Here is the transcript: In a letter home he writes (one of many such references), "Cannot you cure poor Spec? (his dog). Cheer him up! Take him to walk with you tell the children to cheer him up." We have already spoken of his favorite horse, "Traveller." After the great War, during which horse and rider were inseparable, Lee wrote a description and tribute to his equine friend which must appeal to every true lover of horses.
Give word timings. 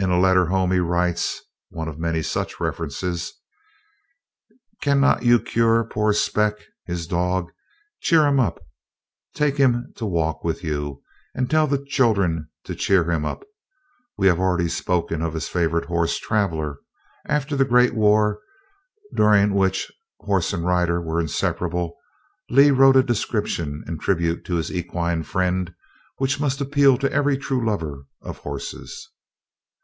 In 0.00 0.10
a 0.10 0.20
letter 0.20 0.46
home 0.46 0.70
he 0.70 0.78
writes 0.78 1.42
(one 1.70 1.88
of 1.88 1.98
many 1.98 2.22
such 2.22 2.60
references), 2.60 3.32
"Cannot 4.80 5.24
you 5.24 5.40
cure 5.40 5.82
poor 5.82 6.12
Spec? 6.12 6.54
(his 6.86 7.08
dog). 7.08 7.50
Cheer 8.00 8.24
him 8.28 8.38
up! 8.38 8.62
Take 9.34 9.56
him 9.56 9.92
to 9.96 10.06
walk 10.06 10.44
with 10.44 10.62
you 10.62 11.02
tell 11.48 11.66
the 11.66 11.84
children 11.84 12.48
to 12.62 12.76
cheer 12.76 13.10
him 13.10 13.24
up." 13.24 13.42
We 14.16 14.28
have 14.28 14.38
already 14.38 14.68
spoken 14.68 15.20
of 15.20 15.34
his 15.34 15.48
favorite 15.48 15.86
horse, 15.86 16.16
"Traveller." 16.18 16.78
After 17.26 17.56
the 17.56 17.64
great 17.64 17.92
War, 17.92 18.38
during 19.12 19.52
which 19.52 19.90
horse 20.20 20.52
and 20.52 20.64
rider 20.64 21.02
were 21.02 21.20
inseparable, 21.20 21.96
Lee 22.50 22.70
wrote 22.70 22.94
a 22.96 23.02
description 23.02 23.82
and 23.88 24.00
tribute 24.00 24.44
to 24.44 24.54
his 24.54 24.70
equine 24.72 25.24
friend 25.24 25.74
which 26.18 26.38
must 26.38 26.60
appeal 26.60 26.98
to 26.98 27.12
every 27.12 27.36
true 27.36 27.66
lover 27.66 28.06
of 28.22 28.38
horses. 28.38 29.08